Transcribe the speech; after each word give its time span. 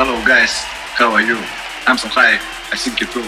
Hello 0.00 0.16
guys, 0.24 0.64
how 0.96 1.12
are 1.12 1.20
you? 1.20 1.36
I'm 1.86 1.98
so 1.98 2.08
high, 2.08 2.40
I 2.72 2.76
think 2.80 3.02
you 3.02 3.06
too. 3.06 3.20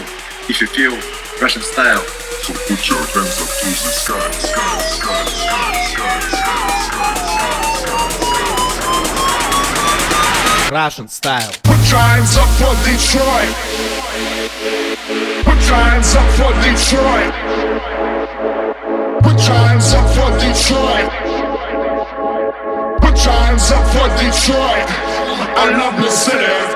If 0.49 0.63
you 0.63 0.67
feel 0.67 0.97
Russian 1.37 1.61
style, 1.61 2.01
so 2.01 2.57
put 2.65 2.89
your 2.89 2.97
hands 2.97 3.37
up 3.45 3.53
to 3.61 3.69
the 3.69 3.93
sky, 3.93 4.33
sky, 4.33 4.81
sky, 4.81 5.29
sky, 5.37 5.85
sky, 5.93 6.17
sky, 6.33 6.73
sky. 7.77 8.01
Russian 10.73 11.09
style. 11.09 11.53
Put 11.61 11.77
your 11.93 12.01
hands 12.01 12.41
up 12.41 12.49
for 12.57 12.73
Detroit. 12.89 13.53
Put 15.45 15.61
your 15.69 15.77
hands 15.77 16.17
up 16.17 16.25
for 16.41 16.57
Detroit. 16.65 17.37
Put 19.21 19.37
your 19.45 19.61
hands 19.61 19.93
up 19.93 20.09
for 20.17 20.33
Detroit. 20.41 21.13
Put 23.05 23.21
your 23.21 23.37
hands 23.45 23.69
up 23.69 23.85
for 23.93 24.09
Detroit. 24.17 25.12
I 25.55 25.71
love 25.71 25.97
the 26.03 26.11
city. 26.11 26.73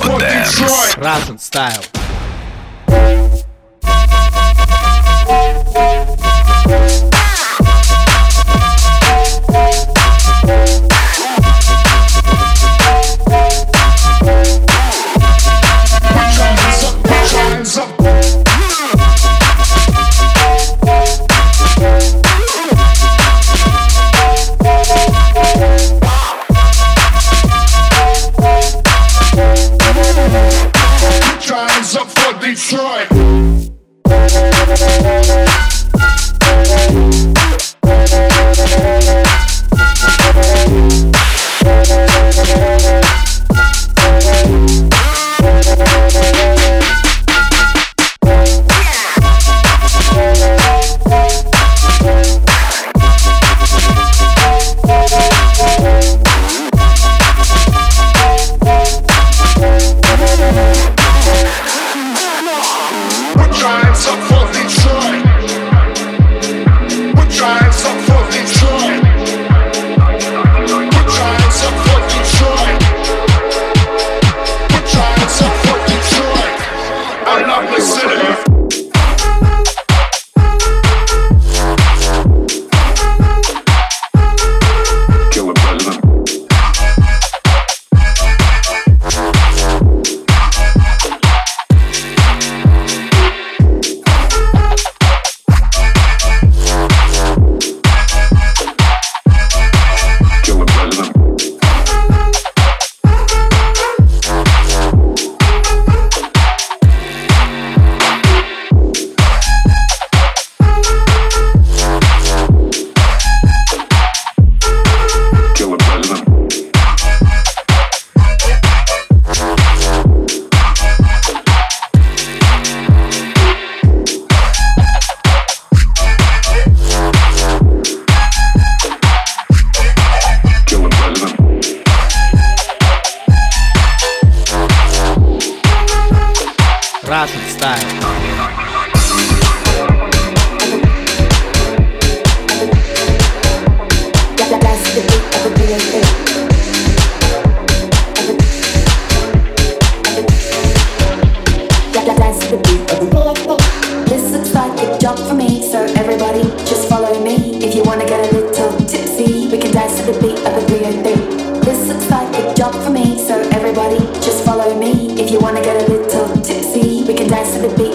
Club 0.00 0.20
Dance. 0.20 0.96
Russian 0.96 1.38
style. 1.38 1.82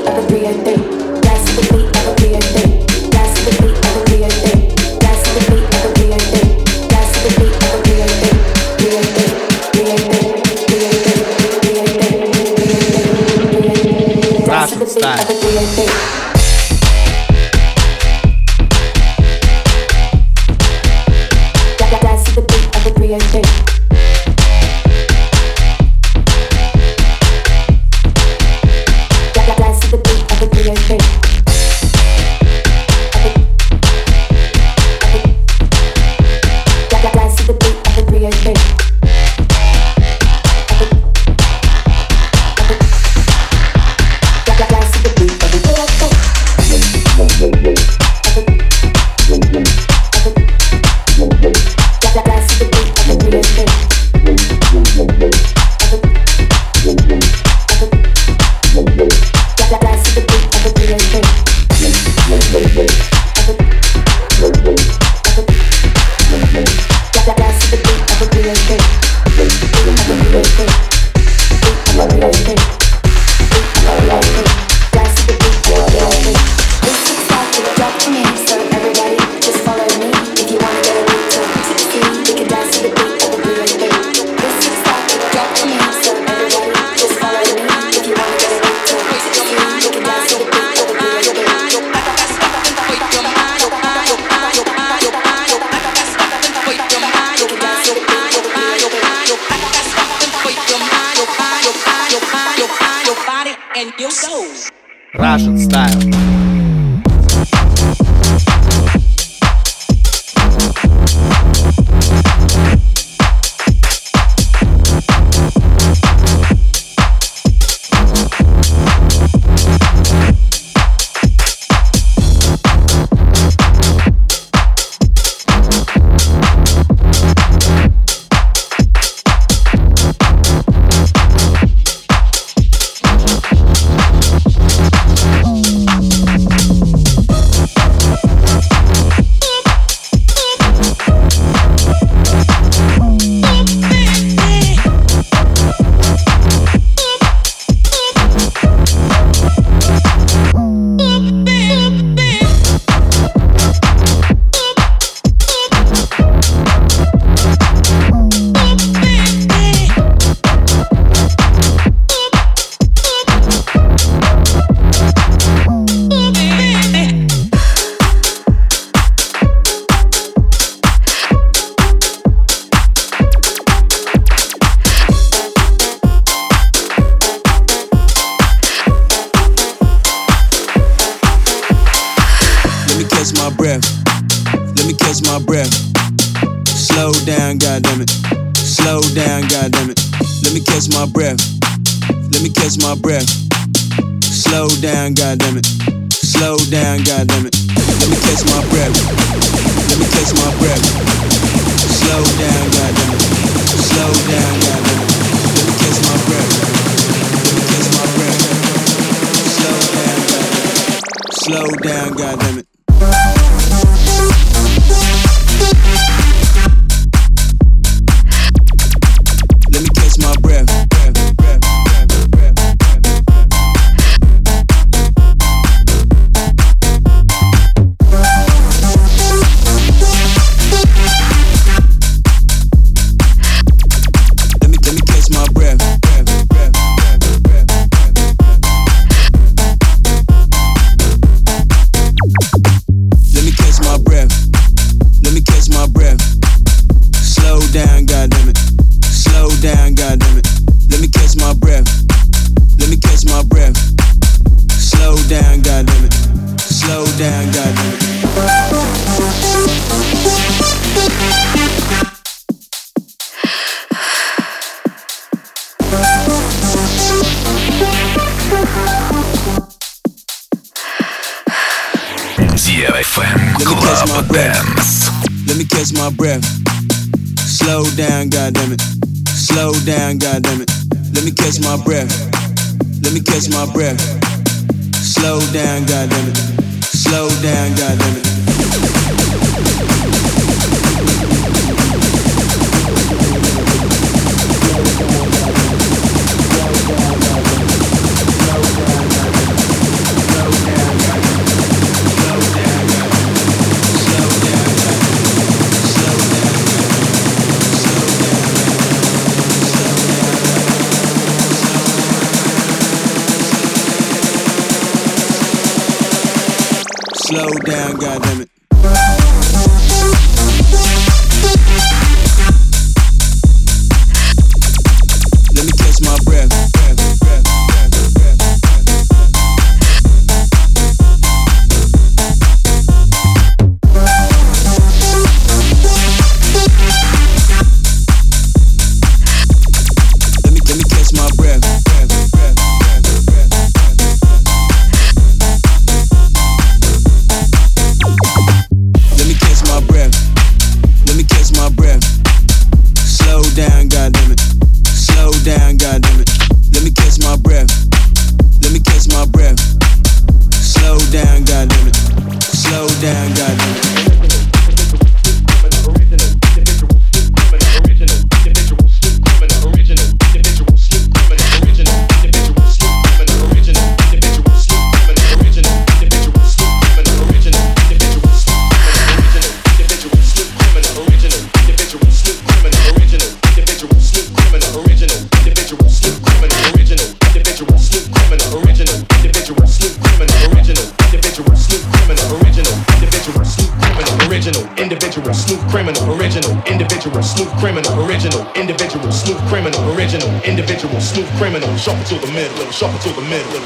I 0.08 0.20
could 0.20 0.28
be 0.30 0.46
a. 0.46 0.85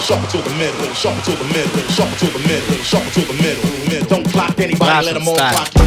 shuffle 0.10 0.42
to 0.42 0.50
the 0.50 0.56
middle, 0.56 0.94
shuffle 0.96 1.22
to 1.22 1.38
the 1.38 1.48
middle, 1.54 1.82
shuffle 1.92 2.28
to 2.28 2.34
the 2.34 2.48
middle, 2.48 2.76
shuffle 2.84 3.12
to 3.12 3.28
the 3.28 3.34
middle. 3.44 4.08
Don't 4.08 4.28
clock 4.32 4.60
anybody, 4.60 5.06
let 5.06 5.14
them 5.14 5.28
all 5.28 5.36
clock 5.36 5.79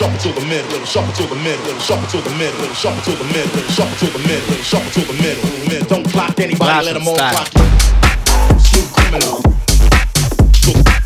shuffle 0.00 0.32
to 0.32 0.40
the 0.40 0.46
middle, 0.46 0.84
shuffle 0.86 1.12
to 1.12 1.26
the 1.28 1.36
middle, 1.36 1.78
shuffle 1.78 2.06
to 2.06 2.22
the 2.22 2.34
middle, 2.38 2.72
shuffle 2.72 3.12
to 3.12 3.18
the 3.20 3.28
middle, 3.36 3.60
shuffle 3.68 4.08
to 4.08 4.12
the 4.16 4.22
middle, 4.24 4.54
shuffle 4.62 5.02
to 5.02 5.12
the 5.12 5.12
middle. 5.20 5.88
Don't 5.88 6.08
clock 6.08 6.40
anybody, 6.40 6.86
let 6.86 6.94
them 6.94 7.08
all 7.08 7.16
clock 7.16 7.49
Smooth 7.50 8.92
criminal. 8.92 9.42
DFM 10.62 10.99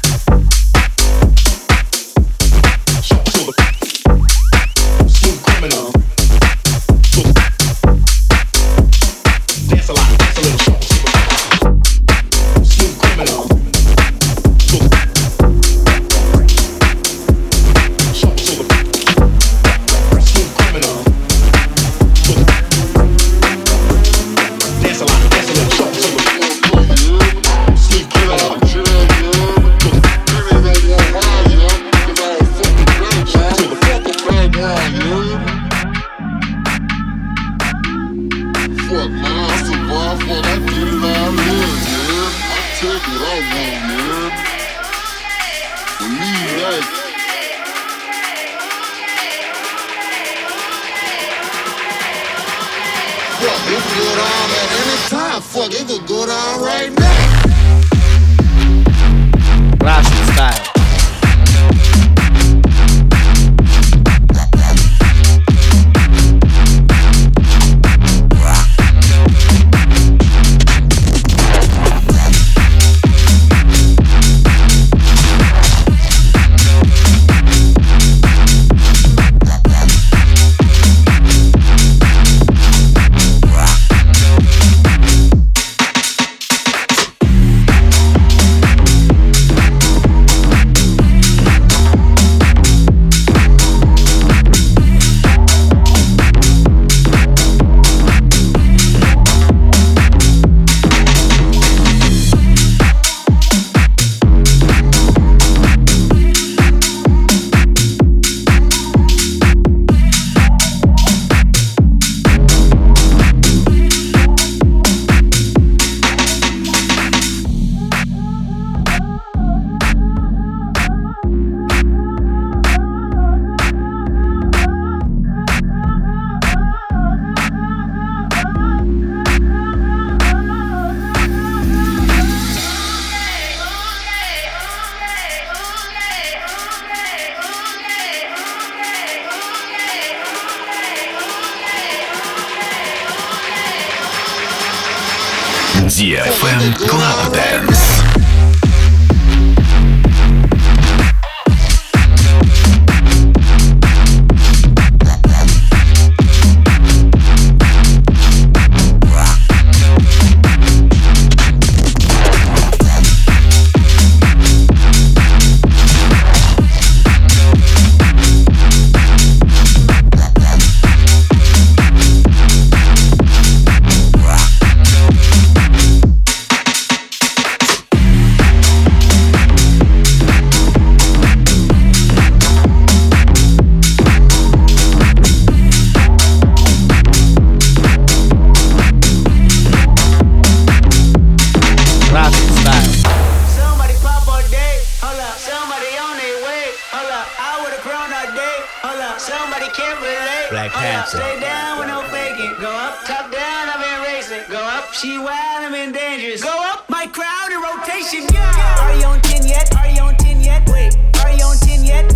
can't 199.74 199.98
relate. 199.98 200.48
Black 200.50 200.70
Panther. 200.70 201.18
Stay 201.18 201.40
down 201.40 201.78
with 201.78 201.88
no 201.88 202.02
faking. 202.14 202.54
Go 202.60 202.70
up, 202.70 203.04
top 203.04 203.30
down, 203.32 203.68
I've 203.68 203.82
been 203.82 204.00
racing. 204.06 204.46
Go 204.48 204.62
up, 204.62 204.94
she 204.94 205.18
wild, 205.18 205.66
I've 205.66 205.72
been 205.72 205.90
dangerous. 205.90 206.42
Go 206.42 206.54
up, 206.70 206.88
my 206.88 207.06
crowd 207.10 207.50
in 207.50 207.58
rotation. 207.58 208.22
Yeah. 208.32 208.84
Are 208.86 208.94
you 208.94 209.06
on 209.06 209.20
10 209.22 209.46
yet? 209.46 209.74
Are 209.76 209.90
you 209.90 210.02
on 210.02 210.16
10 210.16 210.40
yet? 210.40 210.62
Wait. 210.70 210.94
Are 211.24 211.34
you 211.34 211.44
on 211.44 211.58
10 211.58 211.84
yet? 211.84 212.06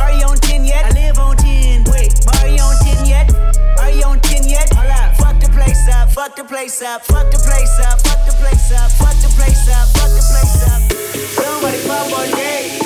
Are 0.00 0.12
you 0.12 0.24
on 0.24 0.38
10 0.38 0.64
yet? 0.64 0.84
I 0.86 0.90
live 0.96 1.18
on 1.18 1.36
10. 1.36 1.84
Wait. 1.92 2.16
Are 2.40 2.48
you 2.48 2.62
on 2.64 2.76
10 2.80 3.04
yet? 3.04 3.28
Are 3.78 3.90
you 3.90 4.04
on 4.04 4.18
10 4.20 4.48
yet? 4.48 4.72
Hold 4.72 4.88
up. 4.88 5.16
Fuck 5.20 5.36
the 5.40 5.50
place 5.52 5.84
up. 5.92 6.10
Fuck 6.10 6.36
the 6.36 6.44
place 6.44 6.80
up. 6.80 7.04
Fuck 7.04 7.30
the 7.30 7.38
place 7.38 7.76
up. 7.80 8.00
Fuck 8.00 8.24
the 8.24 8.32
place 8.40 8.72
up. 8.72 8.90
Fuck 8.96 9.16
the 9.20 9.28
place 9.36 9.68
up. 9.68 9.86
Fuck 10.00 10.10
the 10.16 10.24
place 10.32 10.56
up. 10.64 10.80
Somebody 11.36 11.78
pop 11.86 12.18
on 12.18 12.30
day. 12.32 12.81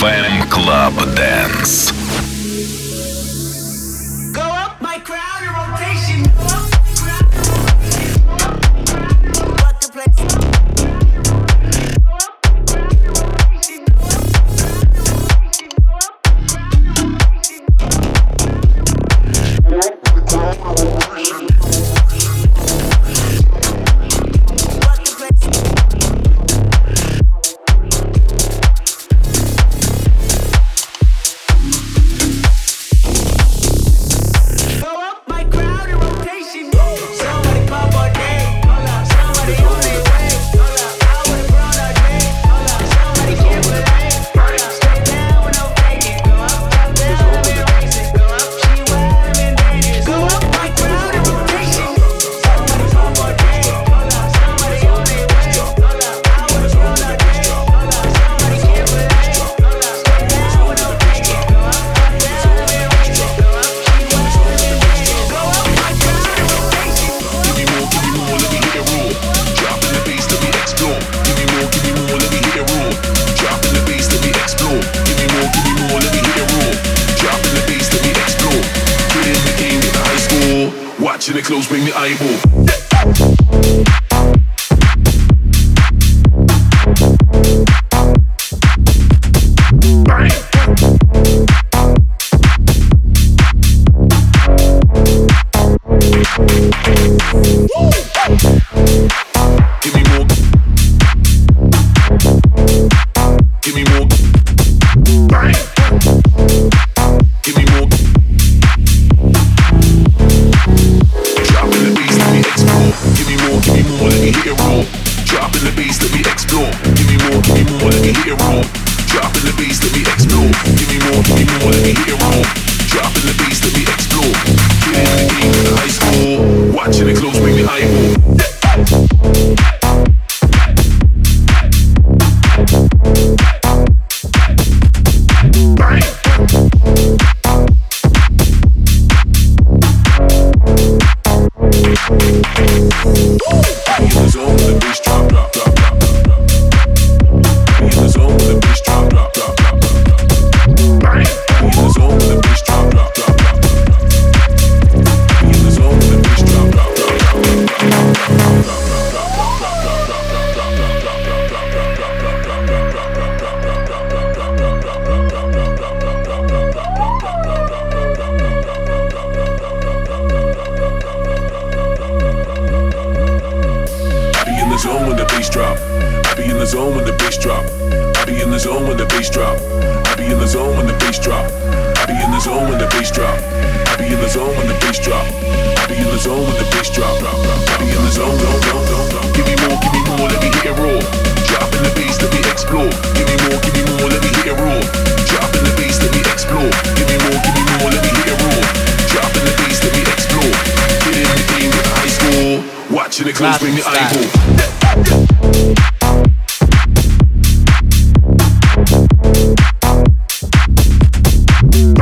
Fan 0.00 0.48
Club 0.48 0.96
Dance. 1.14 1.99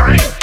right. 0.09 0.38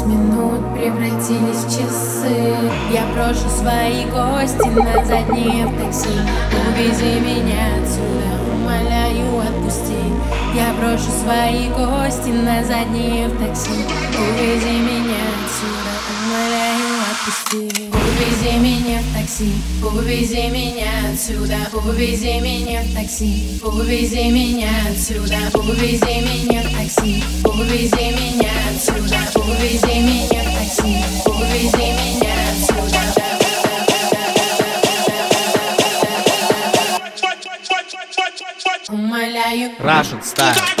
Пять 0.00 0.08
минут 0.08 0.60
превратились 0.74 1.64
в 1.64 1.68
часы. 1.68 2.56
Я 2.90 3.04
прошу 3.14 3.48
свои 3.50 4.04
кости 4.06 4.68
на 4.68 5.04
заднее 5.04 5.66
в 5.66 5.78
такси. 5.78 6.08
Увези 6.68 7.20
меня 7.20 7.66
отсюда, 7.76 8.30
умоляю, 8.54 9.40
отпусти. 9.40 9.98
Я 10.54 10.72
прошу 10.80 11.10
свои 11.22 11.68
кости 11.70 12.30
на 12.30 12.64
заднее 12.64 13.28
в 13.28 13.38
такси. 13.38 13.84
Увези 14.16 14.78
меня 14.78 15.20
отсюда, 15.44 15.92
умоляю, 16.24 17.00
отпусти. 17.10 18.09
Увези 18.20 18.58
меня 18.58 19.00
в 19.00 19.14
такси, 19.14 19.54
увези 19.82 20.48
меня 20.48 21.10
отсюда, 21.10 21.56
увези 21.72 22.38
меня 22.40 22.82
в 22.82 22.94
такси, 22.94 23.58
увези 23.62 24.30
меня 24.30 24.68
отсюда, 24.90 25.38
увези 25.54 26.20
меня 26.20 26.60
в 26.60 26.70
такси, 26.76 27.24
увези 27.44 28.10
меня 28.12 28.52
отсюда, 28.68 29.20
увези 29.36 30.00
меня 30.00 30.42
в 30.42 30.52
такси, 30.54 31.02
увези 31.24 31.92
меня 31.96 32.34
отсюда. 32.52 33.00
Умоляю. 38.90 39.70
Russian 39.78 40.20
style. 40.22 40.80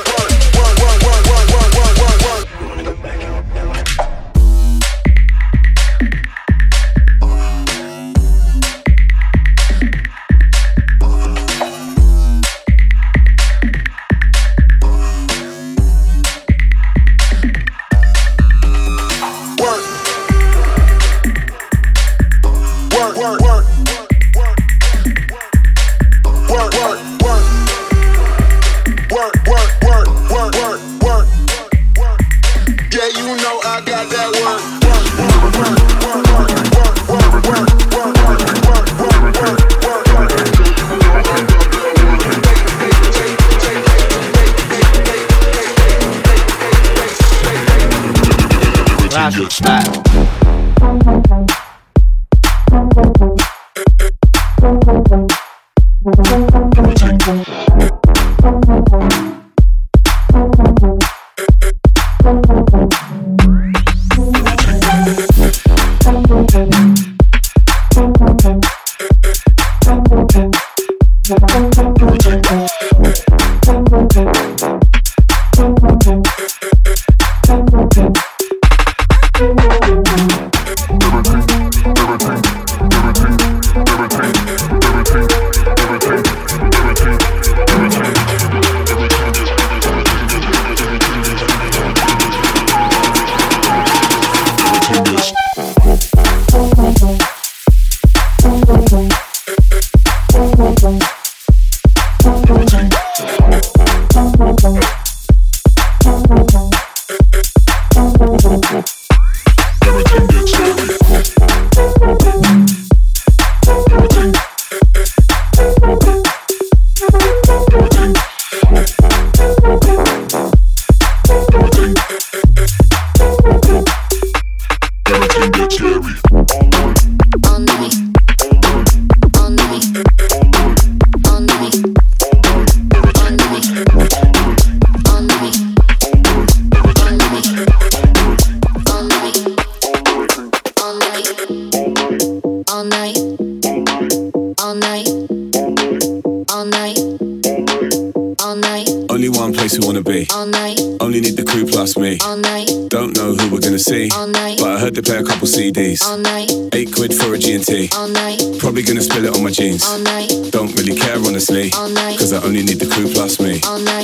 jeans. 159.51 159.83
All 159.85 159.99
night. 159.99 160.31
Don't 160.51 160.73
really 160.77 160.95
care 160.95 161.17
honestly. 161.17 161.69
Cause 161.69 162.33
I 162.33 162.41
only 162.43 162.63
need 162.63 162.79
the 162.79 162.87
crew 162.87 163.07
plus 163.11 163.39
me. 163.39 163.61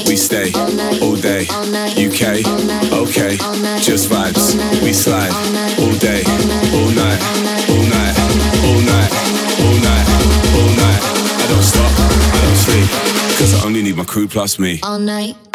We 0.07 0.15
stay 0.15 0.51
All 1.01 1.15
day. 1.15 1.47
UK. 1.95 2.43
Okay. 2.91 3.37
Just 3.81 4.09
vibes. 4.09 4.55
We 4.83 4.93
slide 4.93 5.31
All 5.79 5.95
day. 5.97 6.21
All 6.77 6.91
night. 6.91 7.21
All 7.23 7.39
night. 7.47 7.67
All 7.69 7.85
night. 7.87 8.15
All 8.67 8.81
night. 8.83 9.07
All 9.07 9.07
night. 9.07 9.11
All 9.63 9.77
night. 9.87 10.05
All 10.59 10.71
night. 10.83 11.01
I 11.41 11.45
don't 11.49 11.63
stop. 11.63 11.91
I 12.35 12.39
don't 12.43 12.61
sleep. 12.67 12.89
Cause 13.39 13.53
I 13.55 13.65
only 13.65 13.81
need 13.83 13.95
my 13.95 14.05
crew 14.05 14.27
plus 14.27 14.59
me. 14.59 14.79
All 14.83 14.99
night. 14.99 15.46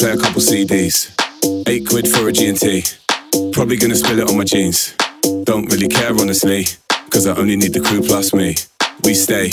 Play 0.00 0.12
a 0.12 0.16
couple 0.16 0.40
CDs. 0.40 1.12
Eight 1.68 1.86
quid 1.86 2.08
for 2.08 2.26
a 2.26 2.32
G&T. 2.32 2.84
Probably 3.52 3.76
gonna 3.76 3.94
spill 3.94 4.18
it 4.18 4.30
on 4.30 4.38
my 4.38 4.44
jeans. 4.44 4.94
Don't 5.44 5.70
really 5.70 5.88
care 5.88 6.12
honestly, 6.18 6.64
cause 7.10 7.26
I 7.26 7.36
only 7.36 7.56
need 7.56 7.74
the 7.74 7.80
crew 7.80 8.00
plus 8.00 8.32
me. 8.32 8.56
We 9.04 9.12
stay 9.12 9.50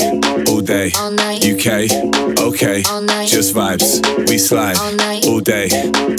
all 0.48 0.62
day. 0.62 0.92
All 0.96 1.12
night. 1.12 1.44
UK, 1.44 1.92
okay. 2.40 2.82
All 2.90 3.02
night. 3.02 3.28
Just 3.28 3.54
vibes. 3.54 4.00
We 4.30 4.38
slide 4.38 4.78
All 4.78 5.42
day, 5.42 5.68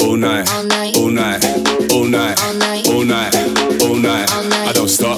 all 0.04 0.16
night, 0.16 0.48
All 0.52 0.62
night. 0.64 0.96
all 0.96 1.08
night, 1.10 1.44
all 1.90 2.04
night, 2.04 2.38
All 2.42 2.54
night. 2.54 2.88
all 2.88 3.04
night, 3.04 3.34
all 3.80 3.96
night. 3.96 4.30
All 4.30 4.44
night. 4.44 4.68
I 4.68 4.72
don't 4.74 4.88
stop, 4.88 5.17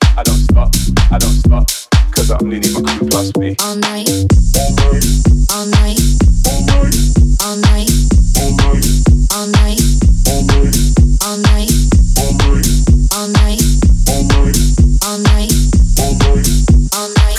I 0.21 0.23
don't 0.23 0.37
stop, 0.37 0.69
I 1.11 1.17
don't 1.17 1.33
stop, 1.33 1.65
cause 2.11 2.29
I 2.29 2.37
only 2.43 2.59
need 2.59 2.79
my 2.79 2.95
crew 2.95 3.09
plus 3.09 3.35
me. 3.37 3.55
All 3.59 3.75
night. 3.75 4.07
All 4.55 4.69
night. 4.69 5.03
All 5.49 5.65
night. 5.65 5.99
All 7.41 7.57
night. 7.57 7.57
All 7.57 7.57
night. 7.57 7.89
All 9.31 9.47
night. 9.47 9.81
All 11.17 11.33
night. 13.27 13.61
All 15.01 15.17
night. 15.17 15.50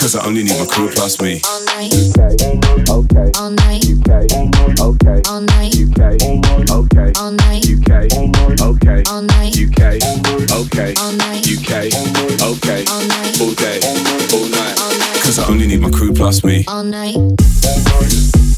Cause 0.03 0.16
I 0.16 0.26
only 0.26 0.42
need 0.42 0.59
my 0.59 0.66
crew 0.66 0.88
plus 0.90 1.20
me. 1.22 1.40
All 1.46 1.64
night. 1.64 1.94
Okay, 2.90 3.30
All 3.38 3.50
night. 3.50 3.86
UK, 3.86 4.11
okay, 4.82 5.22
All 5.30 5.40
night. 5.40 5.78
UK, 5.78 6.18
okay, 6.68 7.12
All 7.20 7.30
night. 7.30 7.62
UK, 7.62 8.11
okay, 8.11 9.03
All 9.07 9.22
night. 9.22 9.55
UK, 9.55 10.03
okay, 10.50 10.94
All 10.98 11.12
night. 11.12 11.46
UK, 11.46 11.70
okay, 12.42 12.84
All 12.90 13.03
night. 13.07 13.40
all 13.40 13.55
day. 13.55 13.78
All 14.34 14.48
night. 14.50 14.76
Cause 15.22 15.38
I 15.38 15.46
only 15.48 15.68
need 15.68 15.80
my 15.80 15.90
crew 15.90 16.12
plus 16.12 16.42
me. 16.42 16.64
All 16.66 16.82
night. 16.82 17.14
All 17.14 17.30
night. 17.30 17.46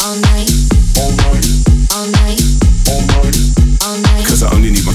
All 0.01 0.16
night. 2.09 2.40
All 3.84 3.99
night. 4.01 4.26
Cause 4.26 4.42
I 4.42 4.51
only 4.55 4.70
need 4.70 4.86
my 4.86 4.93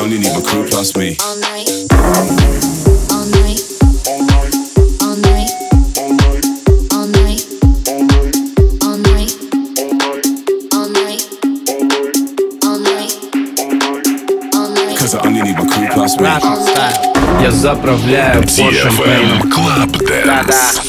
only 0.00 0.18
need 0.18 0.32
my 0.32 0.40
crew 0.40 0.66
plus 0.68 0.96
me. 0.96 1.16
Я 17.42 17.50
заправляю 17.50 18.42
Porsche 18.42 18.90
Клаб 19.50 19.96
Дэнс 19.98 20.80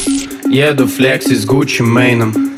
Еду 0.50 0.88
флекс 0.88 1.28
с 1.28 1.46
Гуччи 1.46 1.82
Мейном 1.82 2.51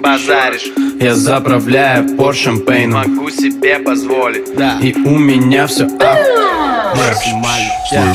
Базаришь. 0.00 0.72
Я 0.98 1.14
заправляю 1.14 2.16
Porsche 2.16 2.58
Пейном 2.60 3.16
Могу 3.16 3.30
себе 3.30 3.78
позволить. 3.78 4.54
Да. 4.56 4.78
И 4.80 4.94
у 4.94 5.18
меня 5.18 5.66
все 5.66 5.84
Максимально. 5.86 7.70
Я. 7.92 8.14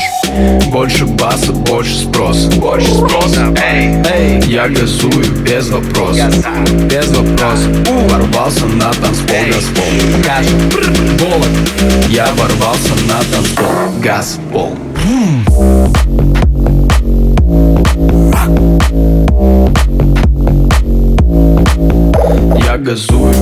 Больше 0.72 1.06
баса, 1.06 1.52
больше 1.52 1.96
спроса. 1.96 2.50
Больше 2.60 2.92
спроса, 2.92 3.54
эй, 3.64 4.02
эй. 4.12 4.42
Я 4.48 4.68
газую 4.68 5.32
без 5.44 5.70
вопроса 5.70 6.30
Без 6.90 7.08
вопроса 7.10 7.70
Ворвался 8.10 8.66
на 8.66 8.92
танцпол, 8.94 9.38
газпол. 9.54 10.24
Каш, 10.24 10.48
волок 11.20 11.48
Я 12.10 12.28
ворвался 12.34 12.94
на 13.08 13.20
танцпол, 13.32 14.02
газпол. 14.02 14.76
Я 15.06 16.05
газую 22.85 23.35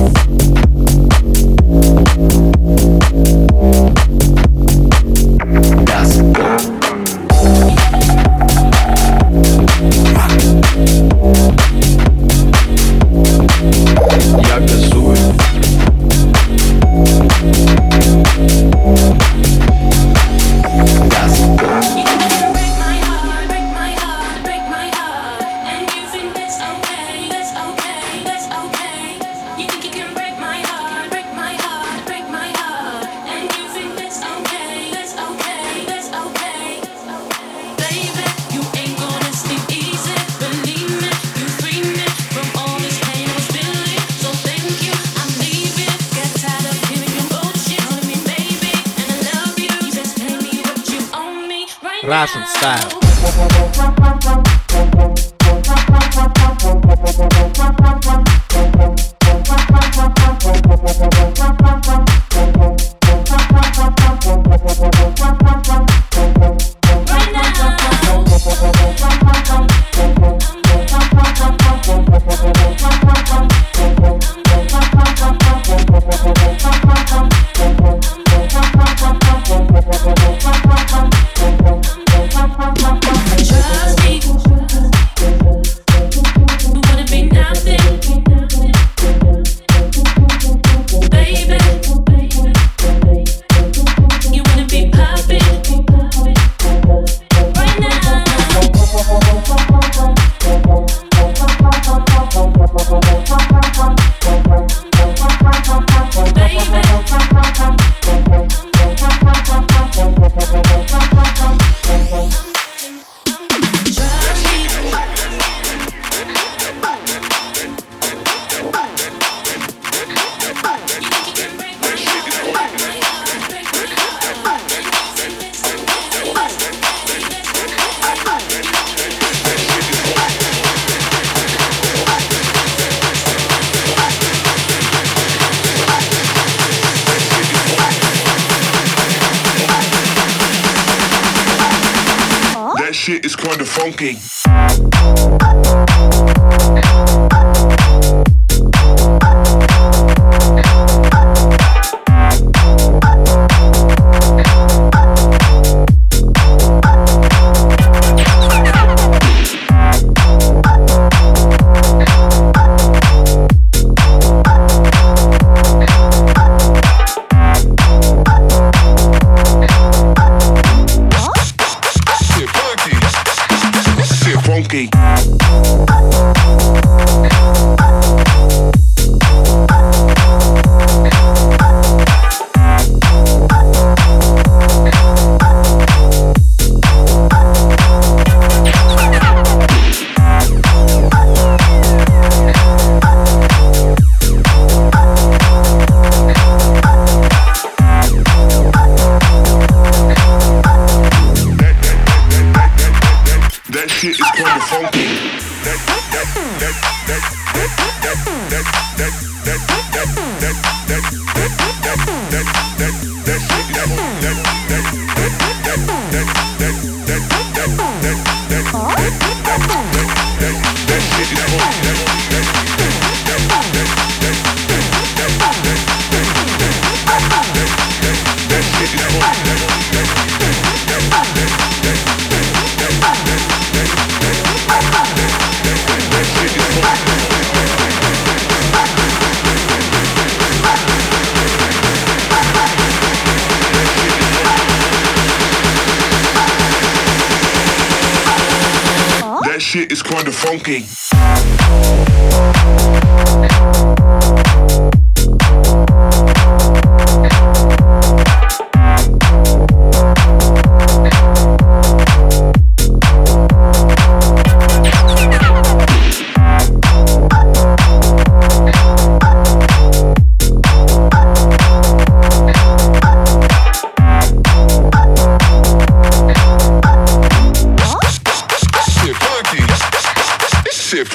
funky. 250.58 251.03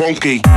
Funky. 0.09 0.48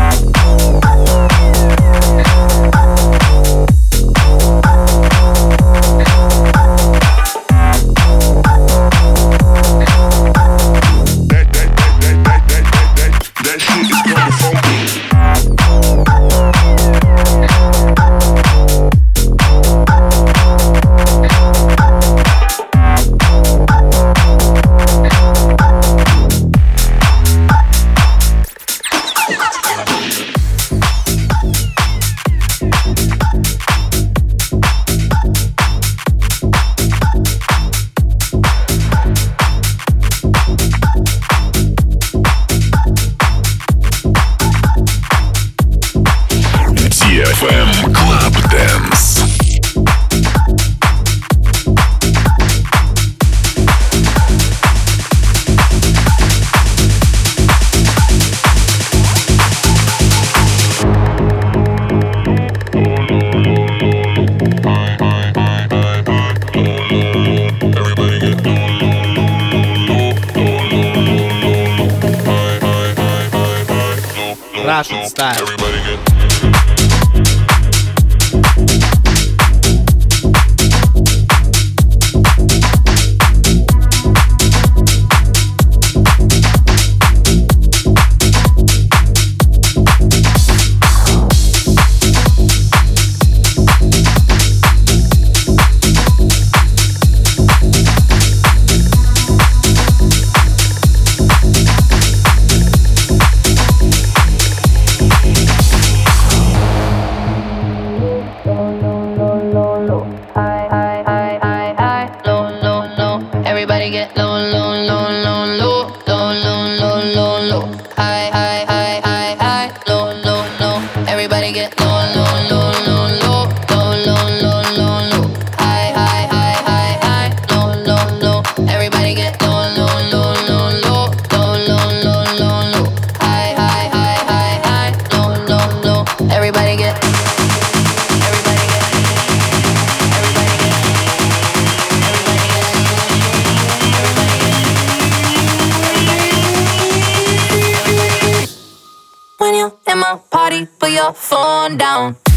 Your 151.02 151.12
phone 151.12 151.76
down. 151.76 152.31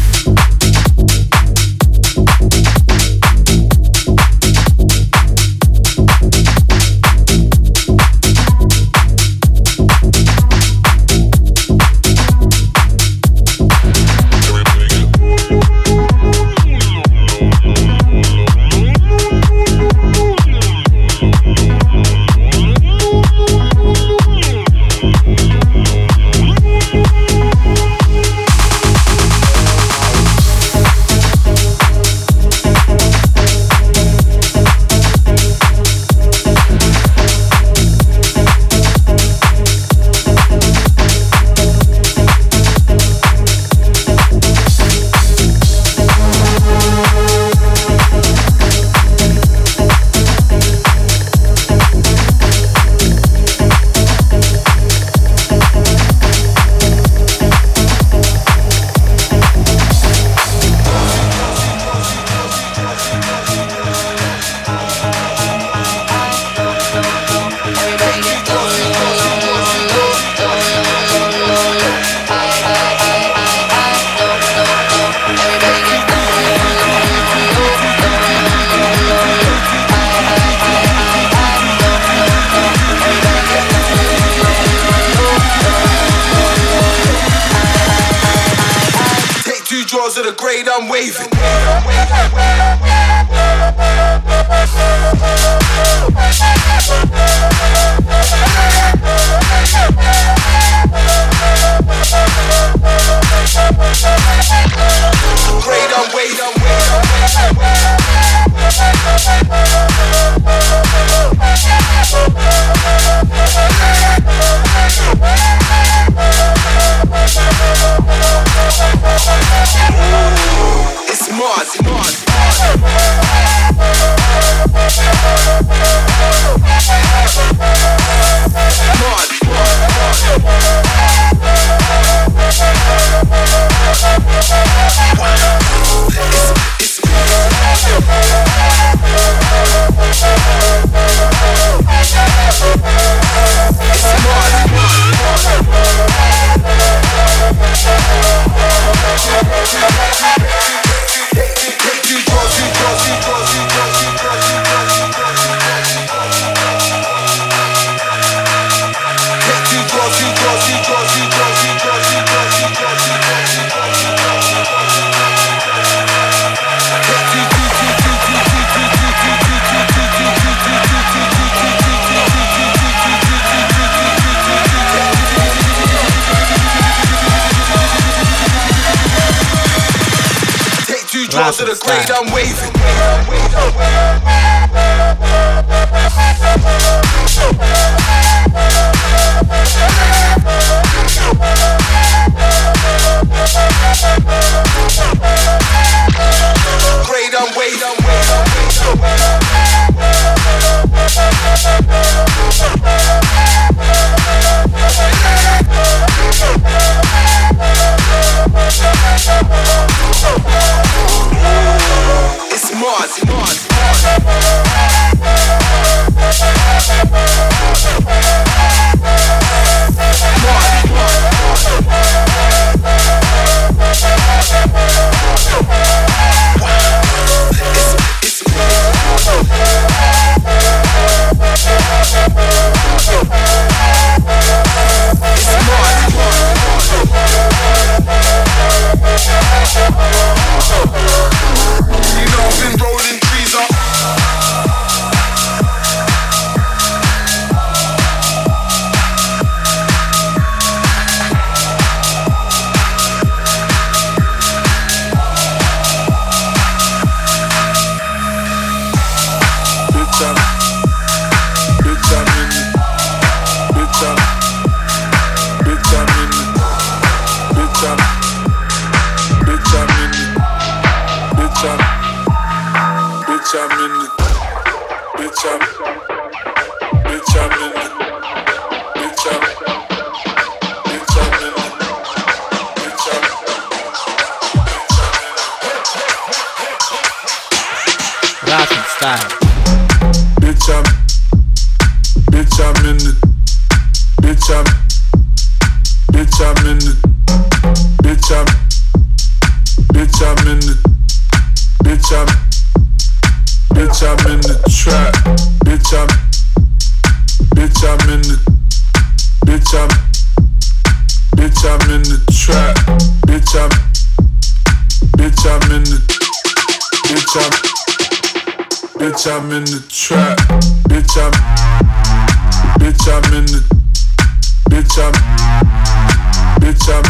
on. 213.48 213.76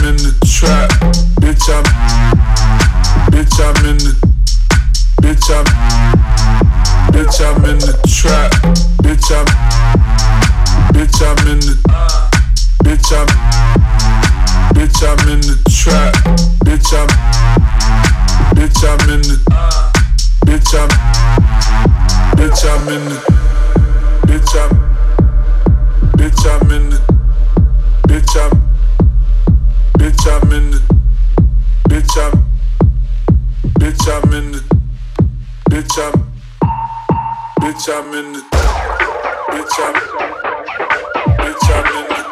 in 0.06 0.16
the 0.18 0.32
trap. 0.46 0.88
Bitch, 1.42 1.66
I'm. 1.66 1.82
Bitch, 3.32 3.58
I'm 3.58 3.86
in 3.86 3.98
the. 3.98 4.14
Bitch, 5.20 5.50
I'm. 5.50 5.66
Bitch, 7.10 7.40
I'm 7.42 7.64
in 7.64 7.78
the 7.78 7.94
trap. 8.06 8.52
Bitch, 9.02 9.30
I'm. 9.34 9.46
Bitch, 10.94 11.18
I'm 11.26 11.48
in 11.48 11.58
the. 11.58 11.74
Bitch, 12.84 13.10
I'm. 13.18 13.26
Bitch, 14.76 15.02
I'm 15.02 15.28
in 15.28 15.40
the 15.40 15.56
trap. 15.70 16.14
Bitch, 16.62 16.92
I'm. 16.94 17.08
Bitch, 18.54 18.82
I'm 18.86 19.10
in 19.10 19.22
the. 19.22 19.36
Bitch, 20.46 20.74
I'm. 20.78 20.88
Bitch, 22.36 22.64
I'm 22.64 22.88
in 22.88 23.04
the. 23.08 23.18
Bitch, 24.28 24.54
I'm. 24.54 24.70
Bitch, 26.16 26.46
I'm 26.46 26.70
in 26.70 26.90
the. 26.90 26.98
Bitch, 28.06 28.36
I'm. 28.36 28.65
I'm 30.28 30.52
in 30.52 30.74
it. 30.74 30.82
bitch 31.88 32.16
I'm 32.18 32.44
bitch 33.78 34.08
I'm 34.08 34.32
in 34.32 34.54
it. 34.54 34.62
bitch 35.70 35.98
I'm 35.98 36.12
bitch 37.60 37.88
I'm 37.88 38.14
in 38.14 38.34
it. 38.34 38.44
bitch 39.50 39.78
I'm 39.78 39.94
bitch 41.38 41.70
I'm 41.70 42.10
in 42.10 42.20
it. 42.20 42.25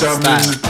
What's 0.00 0.16
up, 0.16 0.22
man? 0.22 0.67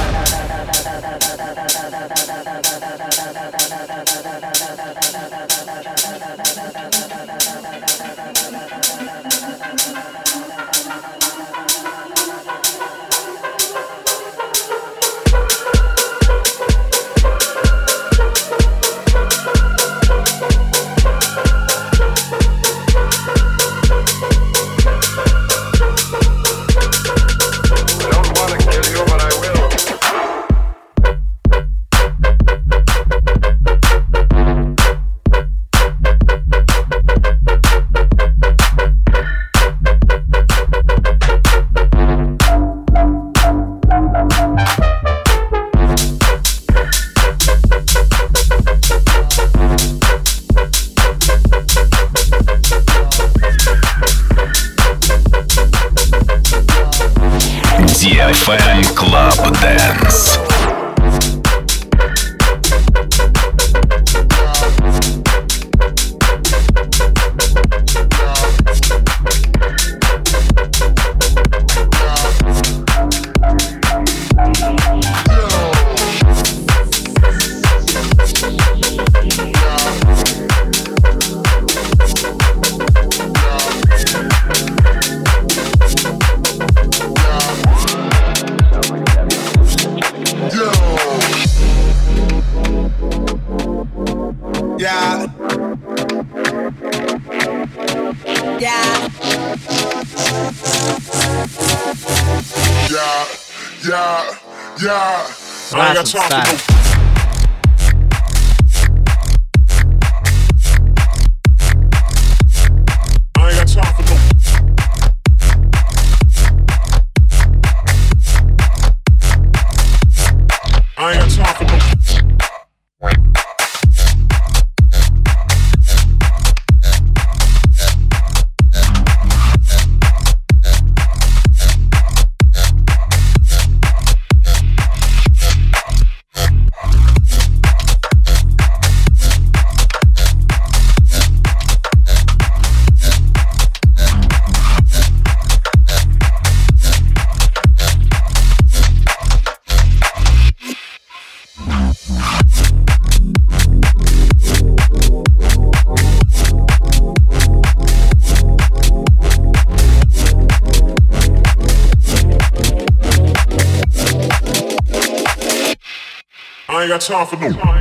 Got 166.99 167.27
time 167.27 167.27
for 167.27 167.37
no. 167.37 167.79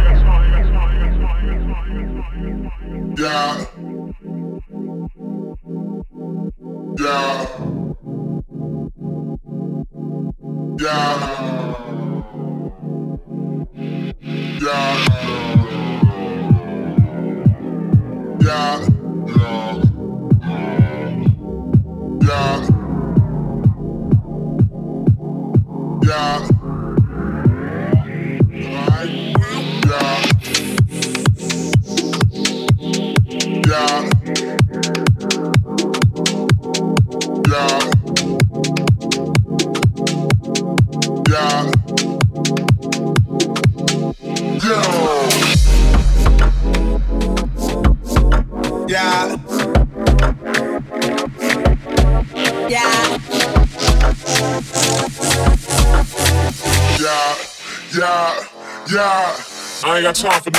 Time 60.22 60.42
for 60.42 60.57